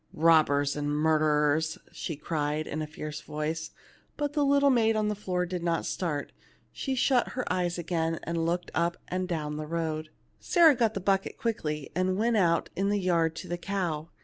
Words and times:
"Bobbers 0.17 0.75
and 0.75 0.89
murderers!" 0.89 1.77
she 1.91 2.15
cried, 2.15 2.65
in 2.65 2.81
a 2.81 2.87
fierce 2.87 3.21
voice; 3.21 3.69
but 4.17 4.33
the 4.33 4.43
little 4.43 4.71
maid 4.71 4.95
on 4.95 5.09
the 5.09 5.15
floor 5.15 5.45
did 5.45 5.61
not 5.61 5.85
start; 5.85 6.31
she 6.71 6.95
shut 6.95 7.27
her 7.33 7.45
eyes 7.53 7.77
again, 7.77 8.19
and 8.23 8.43
looked 8.43 8.71
up 8.73 8.97
and 9.09 9.27
down 9.27 9.57
the 9.57 9.67
road. 9.67 10.09
Sarah 10.39 10.73
got 10.73 10.97
a 10.97 10.99
bucket 10.99 11.37
quickly, 11.37 11.91
and 11.95 12.17
went 12.17 12.35
out 12.37 12.71
in 12.75 12.89
the 12.89 12.97
yard 12.99 13.35
to 13.35 13.47
the 13.47 13.59
cow. 13.59 14.09